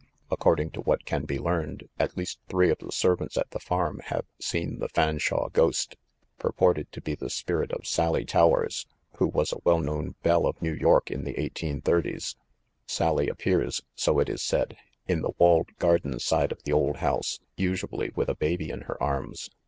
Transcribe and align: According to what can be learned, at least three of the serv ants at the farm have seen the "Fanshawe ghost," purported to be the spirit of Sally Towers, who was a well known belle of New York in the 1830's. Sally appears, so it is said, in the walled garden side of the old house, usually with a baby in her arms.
According 0.31 0.71
to 0.71 0.81
what 0.81 1.05
can 1.05 1.25
be 1.25 1.37
learned, 1.37 1.87
at 1.99 2.17
least 2.17 2.39
three 2.49 2.71
of 2.71 2.79
the 2.79 2.91
serv 2.91 3.21
ants 3.21 3.37
at 3.37 3.51
the 3.51 3.59
farm 3.59 4.01
have 4.05 4.25
seen 4.39 4.79
the 4.79 4.89
"Fanshawe 4.89 5.49
ghost," 5.53 5.95
purported 6.39 6.91
to 6.93 7.01
be 7.01 7.13
the 7.13 7.29
spirit 7.29 7.71
of 7.71 7.85
Sally 7.85 8.25
Towers, 8.25 8.87
who 9.17 9.27
was 9.27 9.51
a 9.53 9.59
well 9.63 9.77
known 9.79 10.15
belle 10.23 10.47
of 10.47 10.59
New 10.59 10.73
York 10.73 11.11
in 11.11 11.23
the 11.23 11.35
1830's. 11.35 12.35
Sally 12.87 13.29
appears, 13.29 13.81
so 13.93 14.17
it 14.17 14.27
is 14.27 14.41
said, 14.41 14.75
in 15.07 15.21
the 15.21 15.33
walled 15.37 15.69
garden 15.77 16.17
side 16.19 16.51
of 16.51 16.63
the 16.63 16.73
old 16.73 16.95
house, 16.97 17.39
usually 17.55 18.09
with 18.15 18.27
a 18.27 18.33
baby 18.33 18.71
in 18.71 18.81
her 18.89 18.97
arms. 19.03 19.51